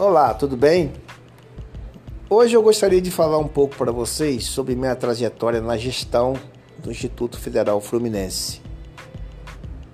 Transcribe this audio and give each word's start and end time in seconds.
Olá, 0.00 0.32
tudo 0.32 0.56
bem? 0.56 0.94
Hoje 2.30 2.56
eu 2.56 2.62
gostaria 2.62 3.02
de 3.02 3.10
falar 3.10 3.36
um 3.36 3.46
pouco 3.46 3.76
para 3.76 3.92
vocês 3.92 4.46
sobre 4.46 4.74
minha 4.74 4.96
trajetória 4.96 5.60
na 5.60 5.76
gestão 5.76 6.32
do 6.78 6.90
Instituto 6.90 7.38
Federal 7.38 7.82
Fluminense. 7.82 8.62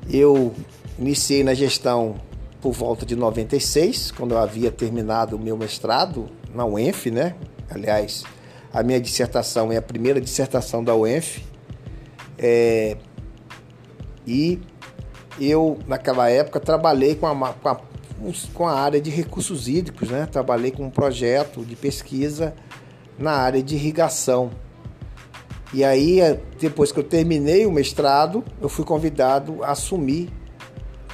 Eu 0.08 0.54
iniciei 0.96 1.42
na 1.42 1.54
gestão 1.54 2.20
por 2.60 2.70
volta 2.70 3.04
de 3.04 3.16
96, 3.16 4.12
quando 4.12 4.30
eu 4.30 4.38
havia 4.38 4.70
terminado 4.70 5.34
o 5.34 5.40
meu 5.40 5.56
mestrado 5.56 6.28
na 6.54 6.64
UENF, 6.64 7.10
né? 7.10 7.34
Aliás, 7.68 8.22
a 8.72 8.84
minha 8.84 9.00
dissertação 9.00 9.72
é 9.72 9.76
a 9.76 9.82
primeira 9.82 10.20
dissertação 10.20 10.84
da 10.84 10.94
UENF. 10.94 11.42
É... 12.38 12.96
E 14.24 14.60
eu, 15.40 15.80
naquela 15.88 16.30
época, 16.30 16.60
trabalhei 16.60 17.16
com 17.16 17.26
a, 17.26 17.52
com 17.54 17.68
a 17.68 17.80
com 18.52 18.66
a 18.66 18.78
área 18.78 19.00
de 19.00 19.10
recursos 19.10 19.68
hídricos, 19.68 20.08
né? 20.08 20.26
Trabalhei 20.26 20.70
com 20.70 20.84
um 20.84 20.90
projeto 20.90 21.64
de 21.64 21.76
pesquisa 21.76 22.54
na 23.18 23.32
área 23.32 23.62
de 23.62 23.74
irrigação. 23.74 24.50
E 25.72 25.84
aí, 25.84 26.20
depois 26.58 26.92
que 26.92 27.00
eu 27.00 27.04
terminei 27.04 27.66
o 27.66 27.72
mestrado, 27.72 28.44
eu 28.60 28.68
fui 28.68 28.84
convidado 28.84 29.62
a 29.62 29.72
assumir 29.72 30.30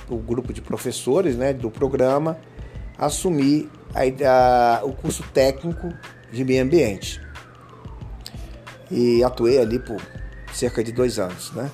o 0.09 0.17
grupo 0.19 0.53
de 0.53 0.61
professores, 0.61 1.37
né, 1.37 1.53
do 1.53 1.71
programa, 1.71 2.39
assumir 2.99 3.69
a, 3.95 4.81
a, 4.81 4.85
o 4.85 4.93
curso 4.93 5.25
técnico 5.33 5.93
de 6.31 6.45
meio 6.45 6.63
ambiente. 6.63 7.21
E 8.91 9.25
atuei 9.25 9.59
ali 9.59 9.79
por 9.79 10.01
cerca 10.53 10.85
de 10.85 10.93
dois 10.93 11.19
anos, 11.19 11.51
né? 11.53 11.71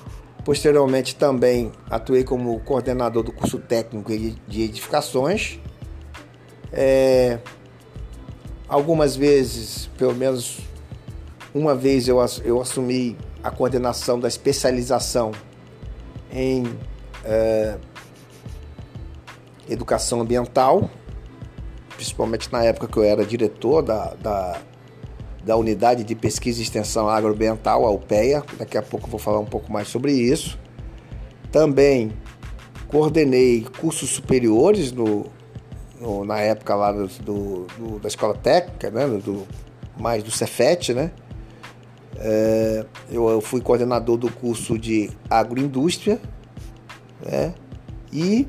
Posteriormente 0.49 1.15
também 1.15 1.71
atuei 1.91 2.23
como 2.23 2.59
coordenador 2.61 3.21
do 3.21 3.31
curso 3.31 3.59
técnico 3.59 4.11
de 4.47 4.63
edificações. 4.63 5.59
É, 6.73 7.37
algumas 8.67 9.15
vezes, 9.15 9.91
pelo 9.95 10.15
menos 10.15 10.57
uma 11.53 11.75
vez, 11.75 12.07
eu, 12.07 12.17
eu 12.43 12.59
assumi 12.59 13.15
a 13.43 13.51
coordenação 13.51 14.19
da 14.19 14.27
especialização 14.27 15.33
em 16.31 16.63
é, 17.23 17.77
educação 19.69 20.19
ambiental, 20.19 20.89
principalmente 21.95 22.51
na 22.51 22.63
época 22.63 22.87
que 22.87 22.97
eu 22.97 23.03
era 23.03 23.23
diretor 23.23 23.83
da, 23.83 24.15
da 24.15 24.59
da 25.49 25.57
Unidade 25.57 26.03
de 26.03 26.13
Pesquisa 26.13 26.59
e 26.59 26.61
Extensão 26.61 27.09
Agroambiental, 27.09 27.83
a 27.83 27.89
UPEA. 27.89 28.43
Daqui 28.59 28.77
a 28.77 28.83
pouco 28.83 29.09
vou 29.09 29.19
falar 29.19 29.39
um 29.39 29.47
pouco 29.47 29.73
mais 29.73 29.87
sobre 29.87 30.11
isso. 30.11 30.59
Também 31.51 32.11
coordenei 32.87 33.65
cursos 33.79 34.11
superiores 34.11 34.91
no, 34.91 35.25
no 35.99 36.23
na 36.23 36.39
época 36.39 36.75
lá 36.75 36.91
do, 36.91 37.07
do, 37.25 37.99
da 37.99 38.07
escola 38.07 38.35
técnica, 38.35 38.91
né? 38.91 39.07
do, 39.07 39.47
mais 39.99 40.21
do 40.21 40.29
Cefet, 40.29 40.93
né? 40.93 41.09
É, 42.19 42.85
eu, 43.09 43.27
eu, 43.27 43.41
fui 43.41 43.59
coordenador 43.59 44.17
do 44.17 44.31
curso 44.31 44.77
de 44.77 45.09
agroindústria, 45.27 46.21
né? 47.25 47.55
E 48.13 48.47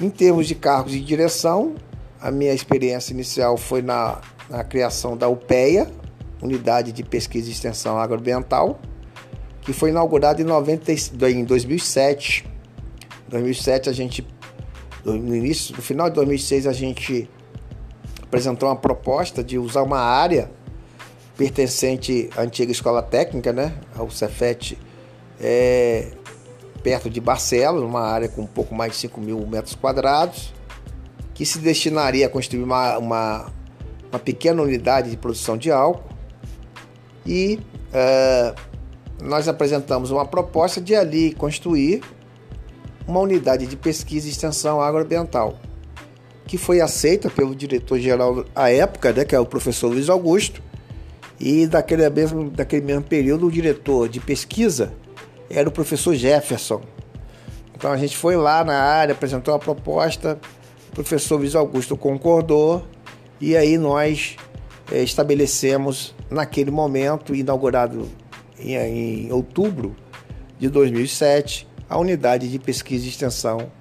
em 0.00 0.08
termos 0.08 0.48
de 0.48 0.54
cargos 0.54 0.92
de 0.92 1.02
direção, 1.02 1.74
a 2.18 2.30
minha 2.30 2.54
experiência 2.54 3.12
inicial 3.12 3.58
foi 3.58 3.82
na 3.82 4.22
na 4.52 4.62
criação 4.62 5.16
da 5.16 5.28
UPEA, 5.28 5.90
Unidade 6.42 6.92
de 6.92 7.02
Pesquisa 7.02 7.48
e 7.48 7.52
Extensão 7.52 7.98
Agroambiental, 7.98 8.78
que 9.62 9.72
foi 9.72 9.88
inaugurada 9.88 10.42
em, 10.42 10.44
90, 10.44 10.92
em 11.30 11.44
2007. 11.44 12.44
Em 13.28 13.30
2007 13.30 13.88
a 13.88 13.92
gente, 13.92 14.26
no 15.04 15.34
início, 15.34 15.74
no 15.74 15.80
final 15.80 16.10
de 16.10 16.16
2006 16.16 16.66
a 16.66 16.72
gente 16.72 17.30
apresentou 18.22 18.68
uma 18.68 18.76
proposta 18.76 19.42
de 19.42 19.58
usar 19.58 19.82
uma 19.82 20.00
área 20.00 20.50
pertencente 21.36 22.28
à 22.36 22.42
antiga 22.42 22.70
escola 22.70 23.02
técnica, 23.02 23.52
né, 23.54 23.72
ao 23.96 24.10
Cefet, 24.10 24.78
é, 25.40 26.10
perto 26.82 27.08
de 27.08 27.20
Barcelos, 27.20 27.82
uma 27.82 28.02
área 28.02 28.28
com 28.28 28.42
um 28.42 28.46
pouco 28.46 28.74
mais 28.74 28.92
de 28.92 28.98
5 28.98 29.18
mil 29.18 29.46
metros 29.46 29.74
quadrados, 29.74 30.52
que 31.32 31.46
se 31.46 31.58
destinaria 31.58 32.26
a 32.26 32.28
construir 32.28 32.62
uma, 32.62 32.98
uma 32.98 33.61
uma 34.12 34.18
pequena 34.18 34.62
unidade 34.62 35.10
de 35.10 35.16
produção 35.16 35.56
de 35.56 35.70
álcool 35.70 36.12
e 37.24 37.58
uh, 37.88 38.54
nós 39.22 39.48
apresentamos 39.48 40.10
uma 40.10 40.26
proposta 40.26 40.80
de 40.80 40.94
ali 40.94 41.32
construir 41.32 42.02
uma 43.06 43.20
unidade 43.20 43.66
de 43.66 43.76
pesquisa 43.76 44.26
e 44.26 44.30
extensão 44.30 44.80
agroambiental, 44.80 45.58
que 46.46 46.58
foi 46.58 46.80
aceita 46.80 47.30
pelo 47.30 47.54
diretor-geral 47.54 48.44
à 48.54 48.70
época, 48.70 49.12
né, 49.12 49.24
que 49.24 49.34
é 49.34 49.40
o 49.40 49.46
professor 49.46 49.88
Luiz 49.88 50.08
Augusto, 50.08 50.62
e 51.40 51.66
daquele 51.66 52.08
mesmo, 52.10 52.50
daquele 52.50 52.84
mesmo 52.84 53.02
período 53.02 53.46
o 53.46 53.50
diretor 53.50 54.08
de 54.08 54.20
pesquisa 54.20 54.92
era 55.50 55.68
o 55.68 55.72
professor 55.72 56.14
Jefferson. 56.14 56.82
Então 57.74 57.90
a 57.90 57.96
gente 57.96 58.16
foi 58.16 58.36
lá 58.36 58.62
na 58.62 58.78
área, 58.78 59.12
apresentou 59.12 59.54
a 59.54 59.58
proposta, 59.58 60.38
o 60.90 60.94
professor 60.94 61.36
Luiz 61.38 61.54
Augusto 61.54 61.96
concordou 61.96 62.84
e 63.42 63.56
aí 63.56 63.76
nós 63.76 64.36
é, 64.92 65.02
estabelecemos, 65.02 66.14
naquele 66.30 66.70
momento, 66.70 67.34
inaugurado 67.34 68.08
em, 68.56 68.76
em 68.76 69.32
outubro 69.32 69.96
de 70.60 70.68
2007, 70.68 71.66
a 71.90 71.98
Unidade 71.98 72.48
de 72.48 72.56
Pesquisa 72.60 73.04
e 73.04 73.08
Extensão 73.08 73.72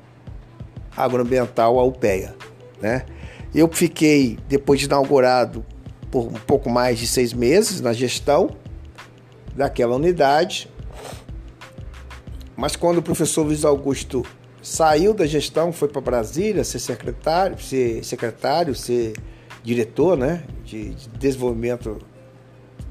Agroambiental, 0.97 1.79
a 1.79 1.83
UPEA. 1.83 2.35
Né? 2.81 3.05
Eu 3.53 3.69
fiquei, 3.71 4.39
depois 4.49 4.79
de 4.79 4.87
inaugurado, 4.87 5.63
por 6.09 6.25
um 6.25 6.39
pouco 6.47 6.67
mais 6.67 6.97
de 6.97 7.05
seis 7.05 7.31
meses 7.31 7.81
na 7.81 7.93
gestão 7.93 8.49
daquela 9.55 9.95
unidade. 9.95 10.67
Mas 12.57 12.75
quando 12.75 12.97
o 12.97 13.03
professor 13.03 13.43
Luiz 13.43 13.63
Augusto 13.63 14.25
saiu 14.59 15.13
da 15.13 15.27
gestão, 15.27 15.71
foi 15.71 15.87
para 15.87 16.01
Brasília 16.01 16.63
ser 16.63 16.79
secretário, 16.79 17.61
ser 17.61 18.03
secretário, 18.03 18.73
ser 18.73 19.13
diretor 19.63 20.17
né, 20.17 20.43
de, 20.65 20.89
de 20.89 21.09
desenvolvimento 21.09 21.99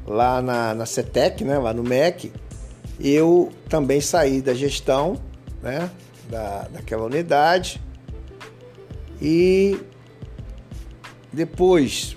lá 0.07 0.41
na, 0.41 0.75
na 0.75 0.87
CETEC, 0.87 1.45
né, 1.45 1.59
lá 1.59 1.73
no 1.73 1.83
MEC, 1.83 2.33
eu 2.99 3.51
também 3.69 4.01
saí 4.01 4.43
da 4.43 4.55
gestão 4.55 5.21
né, 5.63 5.91
da, 6.29 6.69
daquela 6.73 7.05
unidade 7.05 7.81
e 9.21 9.79
depois, 11.33 12.17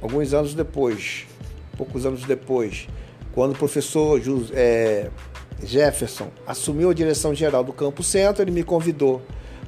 alguns 0.00 0.32
anos 0.32 0.54
depois, 0.54 1.26
poucos 1.76 2.06
anos 2.06 2.24
depois, 2.24 2.86
quando 3.32 3.52
o 3.52 3.58
professor 3.58 4.20
é, 4.52 5.10
Jefferson 5.62 6.28
assumiu 6.46 6.90
a 6.90 6.94
direção 6.94 7.34
geral 7.34 7.64
do 7.64 7.72
Campo 7.72 8.02
Centro, 8.02 8.42
ele 8.42 8.50
me 8.50 8.62
convidou 8.62 9.22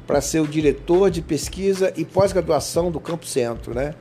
para 0.06 0.20
ser 0.20 0.40
o 0.40 0.46
diretor 0.46 1.10
de 1.10 1.20
pesquisa 1.20 1.92
e 1.96 2.04
pós-graduação 2.04 2.92
do 2.92 3.00
Campo 3.00 3.26
Centro, 3.26 3.74
né? 3.74 3.94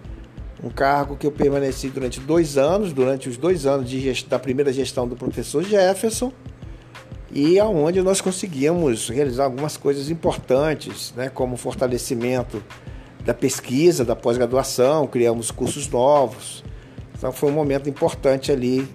Um 0.66 0.70
cargo 0.70 1.16
que 1.16 1.28
eu 1.28 1.32
permaneci 1.32 1.90
durante 1.90 2.20
dois 2.20 2.58
anos, 2.58 2.92
durante 2.92 3.30
os 3.30 3.38
dois 3.38 3.68
anos 3.68 3.88
gest... 3.88 4.28
da 4.28 4.40
primeira 4.40 4.74
gestão 4.74 5.08
do 5.08 5.16
professor 5.16 5.64
Jefferson, 5.64 6.34
e 7.32 7.60
aonde 7.60 8.02
nós 8.02 8.20
conseguimos 8.20 9.10
realizar 9.10 9.44
algumas 9.44 9.78
coisas 9.78 10.10
importantes, 10.10 11.14
né, 11.16 11.30
como 11.30 11.56
fortalecimento 11.56 12.64
da 13.24 13.34
pesquisa, 13.34 14.04
da 14.04 14.16
pós-graduação, 14.16 15.06
criamos 15.06 15.52
cursos 15.52 15.88
novos. 15.88 16.64
Então 17.16 17.32
foi 17.32 17.50
um 17.52 17.54
momento 17.54 17.88
importante 17.88 18.52
ali 18.52 18.88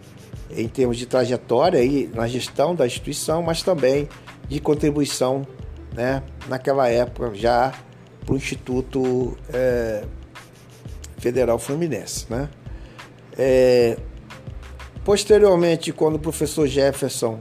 em 0.50 0.66
termos 0.66 0.96
de 0.96 1.06
trajetória 1.06 1.82
e 1.84 2.10
na 2.12 2.26
gestão 2.26 2.74
da 2.74 2.84
instituição, 2.84 3.42
mas 3.42 3.62
também 3.62 4.08
de 4.48 4.58
contribuição, 4.58 5.46
né, 5.94 6.22
naquela 6.48 6.88
época 6.88 7.32
já 7.34 7.72
para 8.24 8.34
o 8.34 8.36
Instituto 8.36 9.36
é, 9.52 10.04
Federal 11.20 11.58
Fluminense. 11.58 12.26
Né? 12.28 12.48
É, 13.38 13.96
posteriormente, 15.04 15.92
quando 15.92 16.16
o 16.16 16.18
professor 16.18 16.66
Jefferson 16.66 17.38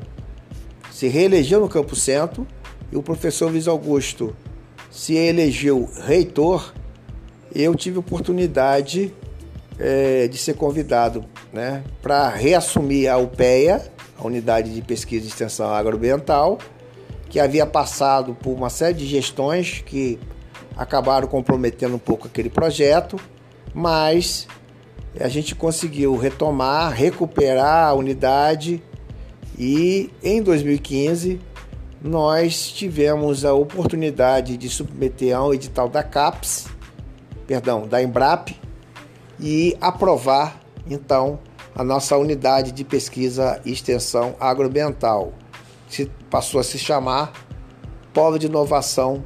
se 0.92 1.08
reelegeu 1.08 1.60
no 1.60 1.70
Campo 1.70 1.96
Centro 1.96 2.46
e 2.92 2.98
o 2.98 3.02
professor 3.02 3.50
Luiz 3.50 3.68
Augusto 3.68 4.36
se 4.92 5.16
elegeu 5.16 5.90
reitor, 6.04 6.74
eu 7.56 7.74
tive 7.76 7.98
oportunidade 7.98 9.14
é, 9.80 10.28
de 10.28 10.38
ser 10.38 10.56
convidado 10.56 11.26
né, 11.54 11.84
para 12.02 12.28
reassumir 12.30 13.10
a 13.10 13.18
UPEA, 13.18 13.92
a 14.18 14.28
Unidade 14.28 14.74
de 14.74 14.82
Pesquisa 14.82 15.26
e 15.26 15.30
Extensão 15.30 15.70
Agroambiental, 15.70 16.60
que 17.30 17.40
havia 17.40 17.66
passado 17.66 18.36
por 18.36 18.52
uma 18.52 18.70
série 18.70 18.96
de 18.96 19.06
gestões 19.06 19.82
que 19.86 20.20
acabaram 20.76 21.28
comprometendo 21.28 21.96
um 21.96 22.00
pouco 22.00 22.28
aquele 22.28 22.50
projeto 22.50 23.20
mas 23.74 24.48
a 25.20 25.28
gente 25.28 25.56
conseguiu 25.56 26.16
retomar, 26.16 26.92
recuperar 26.94 27.90
a 27.90 27.94
unidade 27.94 28.82
e 29.58 30.10
em 30.24 30.42
2015 30.42 31.42
nós 32.02 32.72
tivemos 32.72 33.44
a 33.44 33.54
oportunidade 33.54 34.56
de 34.56 34.70
submeter 34.70 35.36
a 35.36 35.46
um 35.46 35.54
edital 35.54 35.90
da 35.90 36.04
CAPES 36.04 36.68
perdão, 37.50 37.88
da 37.88 38.00
Embrap 38.00 38.56
e 39.40 39.76
aprovar 39.82 40.62
então 40.88 41.40
a 41.76 41.84
nossa 41.84 42.16
unidade 42.16 42.72
de 42.72 42.84
pesquisa 42.84 43.60
e 43.66 43.72
extensão 43.72 44.36
agroambiental, 44.40 45.34
que 45.90 46.06
passou 46.30 46.60
a 46.60 46.64
se 46.64 46.78
chamar 46.78 47.34
Polo 48.14 48.38
de 48.38 48.46
Inovação 48.46 49.24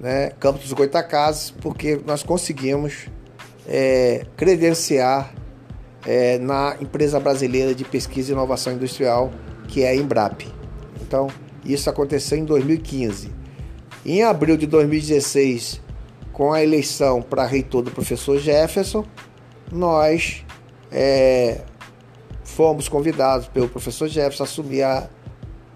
né, 0.00 0.30
Campos 0.40 0.62
dos 0.62 0.72
Goitacazes, 0.72 1.52
porque 1.52 2.00
nós 2.04 2.24
conseguimos 2.24 3.06
é, 3.66 4.26
credenciar 4.36 5.34
é, 6.06 6.38
na 6.38 6.76
empresa 6.80 7.18
brasileira 7.18 7.74
de 7.74 7.84
pesquisa 7.84 8.30
e 8.30 8.32
inovação 8.32 8.72
industrial, 8.72 9.30
que 9.68 9.82
é 9.82 9.90
a 9.90 9.96
Embrap. 9.96 10.46
Então, 11.02 11.28
isso 11.64 11.90
aconteceu 11.90 12.38
em 12.38 12.44
2015. 12.44 13.30
Em 14.04 14.22
abril 14.22 14.56
de 14.56 14.66
2016, 14.66 15.80
com 16.32 16.52
a 16.52 16.62
eleição 16.62 17.20
para 17.20 17.44
reitor 17.44 17.82
do 17.82 17.90
professor 17.90 18.38
Jefferson, 18.38 19.04
nós 19.72 20.44
é, 20.92 21.62
fomos 22.44 22.88
convidados 22.88 23.48
pelo 23.48 23.68
professor 23.68 24.06
Jefferson 24.06 24.44
a 24.44 24.46
assumir 24.46 24.82
a 24.82 25.08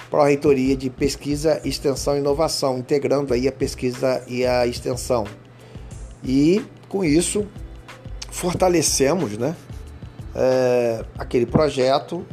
Pró-Reitoria 0.08 0.76
de 0.76 0.90
Pesquisa, 0.90 1.60
Extensão 1.64 2.16
e 2.16 2.18
Inovação, 2.18 2.78
integrando 2.78 3.34
aí 3.34 3.48
a 3.48 3.52
pesquisa 3.52 4.22
e 4.28 4.44
a 4.44 4.66
extensão. 4.66 5.24
E 6.22 6.64
com 6.88 7.04
isso 7.04 7.46
fortalecemos 8.40 9.36
né, 9.36 9.54
é, 10.34 11.04
aquele 11.18 11.44
projeto, 11.44 12.24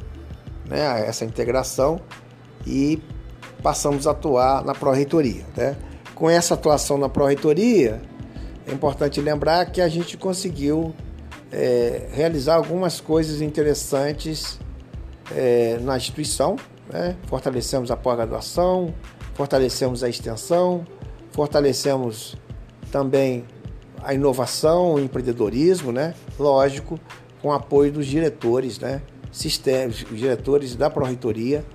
né, 0.66 1.06
essa 1.06 1.26
integração 1.26 2.00
e 2.66 3.04
passamos 3.62 4.08
a 4.08 4.12
atuar 4.12 4.64
na 4.64 4.74
Pró-Reitoria. 4.74 5.44
Né? 5.58 5.76
Com 6.16 6.30
essa 6.30 6.54
atuação 6.54 6.98
na 6.98 7.10
Pró-Reitoria, 7.10 8.02
é 8.66 8.72
importante 8.72 9.20
lembrar 9.20 9.66
que 9.66 9.82
a 9.82 9.90
gente 9.90 10.16
conseguiu 10.16 10.96
é, 11.52 12.08
realizar 12.14 12.56
algumas 12.56 13.02
coisas 13.02 13.42
interessantes 13.42 14.58
é, 15.36 15.78
na 15.82 15.98
instituição. 15.98 16.56
Né? 16.90 17.18
Fortalecemos 17.28 17.92
a 17.92 17.98
pós-graduação, 17.98 18.94
fortalecemos 19.34 20.06
a 20.06 20.08
extensão, 20.10 20.88
fortalecemos 21.32 22.38
também 22.94 23.44
a 24.08 24.14
inovação, 24.14 24.94
o 24.94 25.00
empreendedorismo, 25.02 25.92
né? 25.92 26.14
lógico, 26.40 26.98
com 27.42 27.52
apoio 27.52 27.92
dos 27.92 28.06
diretores, 28.06 28.80
né? 28.80 29.02
Sistemas, 29.34 30.02
os 30.10 30.18
diretores 30.18 30.78
da 30.78 30.90
Pró-Reitoria 30.90 31.66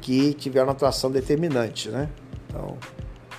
que 0.00 0.32
tiveram 0.34 0.70
atuação 0.70 1.10
determinante. 1.10 1.88
Né? 1.88 2.08
Então, 2.46 2.78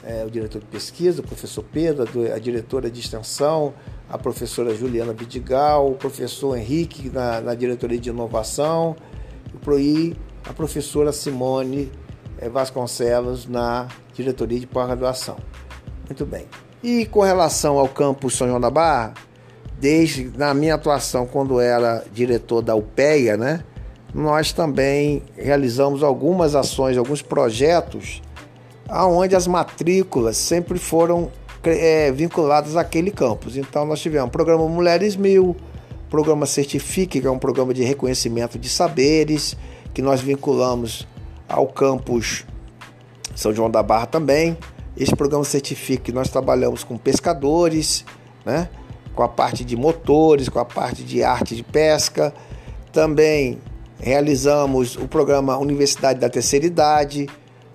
é, 0.03 0.25
o 0.25 0.29
diretor 0.29 0.59
de 0.59 0.67
pesquisa, 0.67 1.21
o 1.21 1.23
professor 1.23 1.63
Pedro, 1.63 2.03
a 2.33 2.37
diretora 2.37 2.91
de 2.91 2.99
extensão, 2.99 3.73
a 4.09 4.17
professora 4.17 4.75
Juliana 4.75 5.13
Vidigal, 5.13 5.89
o 5.89 5.95
professor 5.95 6.57
Henrique 6.57 7.09
na, 7.09 7.39
na 7.39 7.55
diretoria 7.55 7.97
de 7.97 8.09
inovação 8.09 8.97
e 9.79 10.13
a 10.43 10.51
professora 10.51 11.13
Simone 11.13 11.89
eh, 12.37 12.49
Vasconcelos 12.49 13.47
na 13.47 13.87
diretoria 14.13 14.59
de 14.59 14.67
pós-graduação. 14.67 15.37
Muito 16.09 16.25
bem. 16.25 16.45
E 16.83 17.05
com 17.05 17.21
relação 17.21 17.77
ao 17.77 17.87
campus 17.87 18.35
São 18.35 18.47
João 18.47 18.59
da 18.59 18.69
Barra, 18.69 19.13
desde 19.79 20.31
na 20.35 20.53
minha 20.53 20.75
atuação 20.75 21.25
quando 21.25 21.59
era 21.59 22.03
diretor 22.11 22.61
da 22.61 22.75
UPEA, 22.75 23.37
né, 23.37 23.63
nós 24.13 24.51
também 24.51 25.23
realizamos 25.35 26.03
algumas 26.03 26.55
ações, 26.55 26.97
alguns 26.97 27.21
projetos 27.21 28.21
aonde 28.91 29.35
as 29.35 29.47
matrículas 29.47 30.35
sempre 30.35 30.77
foram 30.77 31.31
é, 31.63 32.11
vinculadas 32.11 32.75
àquele 32.75 33.09
campus. 33.09 33.55
Então 33.55 33.85
nós 33.85 34.01
tivemos 34.01 34.27
o 34.27 34.31
programa 34.31 34.67
Mulheres 34.67 35.15
Mil, 35.15 35.55
programa 36.09 36.45
Certifique, 36.45 37.21
que 37.21 37.27
é 37.27 37.31
um 37.31 37.39
programa 37.39 37.73
de 37.73 37.83
reconhecimento 37.83 38.59
de 38.59 38.67
saberes, 38.67 39.55
que 39.93 40.01
nós 40.01 40.19
vinculamos 40.19 41.07
ao 41.47 41.67
campus 41.67 42.45
São 43.33 43.53
João 43.53 43.69
da 43.69 43.81
Barra 43.81 44.07
também. 44.07 44.57
Esse 44.95 45.15
programa 45.15 45.43
Certifique 45.43 46.11
nós 46.11 46.29
trabalhamos 46.29 46.83
com 46.83 46.97
pescadores, 46.97 48.05
né? 48.45 48.69
com 49.13 49.23
a 49.23 49.27
parte 49.27 49.63
de 49.63 49.75
motores, 49.75 50.49
com 50.49 50.59
a 50.59 50.65
parte 50.65 51.03
de 51.03 51.23
arte 51.23 51.55
de 51.55 51.63
pesca. 51.63 52.33
Também 52.91 53.59
realizamos 53.99 54.95
o 54.95 55.07
programa 55.07 55.57
Universidade 55.57 56.19
da 56.19 56.29
Terceira 56.29 56.65
Idade, 56.65 57.29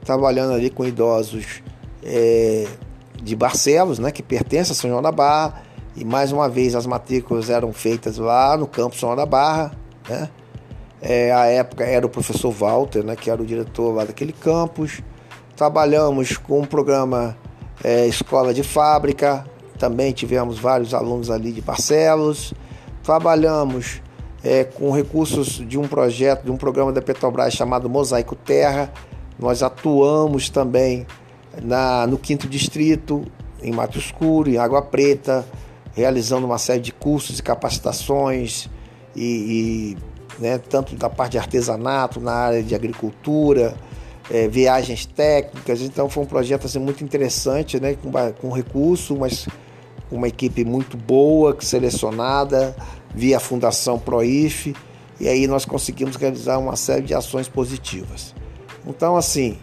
trabalhando 0.04 0.54
ali 0.54 0.70
com 0.70 0.84
idosos 0.84 1.62
é, 2.02 2.66
de 3.22 3.34
Barcelos, 3.36 3.98
né, 3.98 4.10
que 4.10 4.22
pertence 4.22 4.72
a 4.72 4.74
São 4.74 4.90
João 4.90 5.02
da 5.02 5.12
Barra. 5.12 5.62
E 5.94 6.04
mais 6.04 6.30
uma 6.30 6.48
vez 6.48 6.74
as 6.74 6.86
matrículas 6.86 7.48
eram 7.48 7.72
feitas 7.72 8.18
lá 8.18 8.56
no 8.56 8.66
campo 8.66 8.96
São 8.96 9.08
João 9.08 9.16
da 9.16 9.26
Barra. 9.26 9.72
Né? 10.08 10.28
É, 11.00 11.32
a 11.32 11.46
época 11.46 11.84
era 11.84 12.04
o 12.04 12.08
professor 12.08 12.50
Walter, 12.50 13.02
né, 13.04 13.16
que 13.16 13.30
era 13.30 13.40
o 13.40 13.46
diretor 13.46 13.94
lá 13.94 14.04
daquele 14.04 14.32
campus. 14.32 15.00
Trabalhamos 15.56 16.36
com 16.36 16.60
o 16.60 16.66
programa 16.66 17.34
é, 17.82 18.06
Escola 18.06 18.52
de 18.52 18.62
Fábrica, 18.62 19.46
também 19.78 20.12
tivemos 20.12 20.58
vários 20.58 20.92
alunos 20.92 21.30
ali 21.30 21.50
de 21.50 21.62
Barcelos. 21.62 22.52
Trabalhamos 23.02 24.02
é, 24.44 24.64
com 24.64 24.90
recursos 24.90 25.66
de 25.66 25.78
um 25.78 25.88
projeto, 25.88 26.44
de 26.44 26.50
um 26.50 26.58
programa 26.58 26.92
da 26.92 27.00
Petrobras 27.00 27.54
chamado 27.54 27.88
Mosaico 27.88 28.36
Terra, 28.36 28.92
nós 29.38 29.62
atuamos 29.62 30.50
também 30.50 31.06
na, 31.62 32.06
no 32.06 32.18
quinto 32.18 32.46
distrito, 32.46 33.24
em 33.62 33.72
Mato 33.72 33.98
Escuro, 33.98 34.50
em 34.50 34.58
Água 34.58 34.82
Preta, 34.82 35.42
realizando 35.94 36.46
uma 36.46 36.58
série 36.58 36.80
de 36.80 36.92
cursos 36.92 37.38
e 37.38 37.42
capacitações, 37.42 38.68
e, 39.14 39.96
e 39.96 40.42
né, 40.42 40.58
tanto 40.58 40.94
da 40.96 41.08
parte 41.08 41.32
de 41.32 41.38
artesanato, 41.38 42.20
na 42.20 42.32
área 42.32 42.62
de 42.62 42.74
agricultura, 42.74 43.74
é, 44.30 44.48
viagens 44.48 45.06
técnicas. 45.06 45.80
Então 45.80 46.08
foi 46.08 46.22
um 46.24 46.26
projeto 46.26 46.66
assim, 46.66 46.78
muito 46.78 47.02
interessante, 47.02 47.80
né, 47.80 47.94
com, 47.94 48.10
com 48.40 48.50
recurso, 48.50 49.16
mas 49.16 49.46
uma 50.10 50.28
equipe 50.28 50.64
muito 50.64 50.96
boa, 50.96 51.56
selecionada 51.60 52.76
via 53.14 53.40
Fundação 53.40 53.98
Proif, 53.98 54.74
e 55.18 55.28
aí 55.28 55.46
nós 55.46 55.64
conseguimos 55.64 56.16
realizar 56.16 56.58
uma 56.58 56.76
série 56.76 57.02
de 57.02 57.14
ações 57.14 57.48
positivas. 57.48 58.34
Então, 58.86 59.16
assim, 59.16 59.58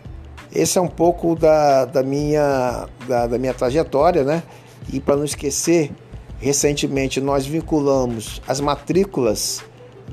esse 0.51 0.77
é 0.77 0.81
um 0.81 0.87
pouco 0.87 1.35
da, 1.35 1.85
da, 1.85 2.03
minha, 2.03 2.87
da, 3.07 3.27
da 3.27 3.37
minha 3.37 3.53
trajetória, 3.53 4.23
né? 4.23 4.43
E 4.91 4.99
para 4.99 5.15
não 5.15 5.23
esquecer, 5.23 5.91
recentemente 6.39 7.21
nós 7.21 7.45
vinculamos 7.45 8.41
as 8.47 8.59
matrículas 8.59 9.63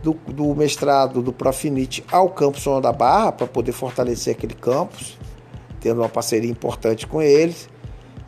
do, 0.03 0.15
do 0.29 0.55
mestrado 0.55 1.23
do 1.23 1.33
Profinit 1.33 2.05
ao 2.11 2.29
campus 2.31 2.63
Zona 2.63 2.81
da 2.81 2.93
Barra 2.93 3.33
para 3.33 3.47
poder 3.47 3.73
fortalecer 3.73 4.35
aquele 4.35 4.55
campus, 4.55 5.19
tendo 5.81 6.01
uma 6.01 6.09
parceria 6.09 6.51
importante 6.51 7.07
com 7.07 7.21
eles. 7.21 7.69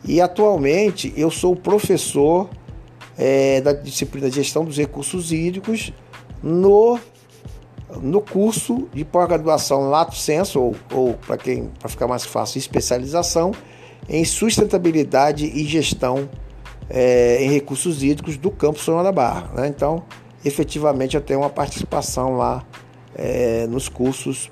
E 0.05 0.21
atualmente 0.21 1.13
eu 1.17 1.31
sou 1.31 1.55
professor 1.55 2.51
é, 3.17 3.61
da 3.61 3.73
disciplina 3.73 4.29
de 4.29 4.37
Gestão 4.37 4.65
dos 4.65 4.77
Recursos 4.77 5.33
Hídricos 5.33 5.93
no 6.43 6.99
no 8.01 8.23
curso 8.23 8.89
de 8.95 9.05
pós-graduação 9.05 9.91
Lato 9.91 10.17
Senso, 10.17 10.59
ou, 10.59 10.77
ou 10.93 11.15
para 11.15 11.37
quem 11.37 11.71
para 11.79 11.91
ficar 11.91 12.07
mais 12.07 12.25
fácil, 12.25 12.59
especialização 12.59 13.53
em 14.09 14.25
sustentabilidade 14.25 15.45
e 15.45 15.65
gestão 15.65 16.29
é, 16.89 17.43
em 17.43 17.51
recursos 17.51 18.03
hídricos 18.03 18.37
do 18.37 18.51
campo 18.51 18.79
Sonora 18.79 19.05
da 19.05 19.13
Barra. 19.13 19.51
Né? 19.55 19.69
Então, 19.69 20.03
efetivamente, 20.45 21.17
eu 21.17 21.21
tenho 21.21 21.41
uma 21.41 21.51
participação 21.51 22.37
lá 22.37 22.65
é, 23.15 23.67
nos 23.67 23.89
cursos, 23.89 24.51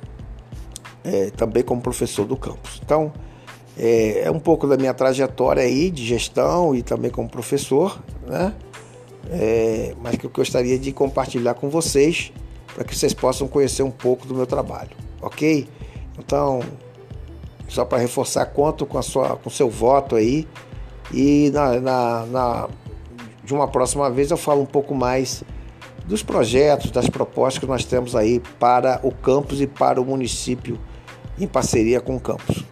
é, 1.05 1.31
também 1.31 1.63
como 1.63 1.81
professor 1.81 2.25
do 2.27 2.37
campus. 2.37 2.81
Então, 2.85 3.13
é, 3.79 4.25
é, 4.25 4.31
um 4.31 4.39
pouco 4.39 4.67
da 4.67 4.77
minha 4.77 4.93
trajetória 4.93 5.63
aí 5.63 5.91
de 5.91 6.05
gestão 6.05 6.75
e 6.75 6.83
também 6.83 7.11
como 7.11 7.29
professor, 7.29 7.99
né? 8.27 8.55
É, 9.31 9.95
mas 10.01 10.17
que 10.17 10.27
eu 10.27 10.31
gostaria 10.31 10.79
de 10.79 10.93
compartilhar 10.93 11.55
com 11.55 11.69
vocês 11.69 12.33
para 12.75 12.85
que 12.85 12.97
vocês 12.97 13.15
possam 13.15 13.47
conhecer 13.47 13.83
um 13.83 13.91
pouco 13.91 14.27
do 14.27 14.35
meu 14.35 14.47
trabalho, 14.47 14.91
ok? 15.21 15.69
Então, 16.19 16.61
só 17.69 17.85
para 17.85 17.99
reforçar, 17.99 18.47
conto 18.47 18.85
com 18.85 18.99
a 18.99 19.03
sua, 19.03 19.37
com 19.37 19.49
seu 19.49 19.71
voto 19.71 20.17
aí 20.17 20.47
e 21.13 21.51
na, 21.53 21.81
na, 21.81 22.27
na, 22.27 22.69
de 23.45 23.55
uma 23.55 23.69
próxima 23.69 24.11
vez 24.11 24.31
eu 24.31 24.37
falo 24.37 24.63
um 24.63 24.67
pouco 24.67 24.95
mais 24.95 25.45
dos 26.11 26.25
projetos, 26.25 26.91
das 26.91 27.09
propostas 27.09 27.61
que 27.61 27.67
nós 27.67 27.85
temos 27.85 28.17
aí 28.17 28.43
para 28.59 28.99
o 29.05 29.13
campus 29.13 29.61
e 29.61 29.67
para 29.69 30.01
o 30.01 30.05
município 30.05 30.77
em 31.39 31.47
parceria 31.47 32.01
com 32.01 32.17
o 32.17 32.21
campus. 32.21 32.65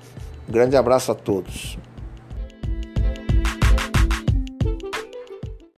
Um 0.49 0.52
grande 0.52 0.76
abraço 0.76 1.12
a 1.12 1.14
todos. 1.14 1.78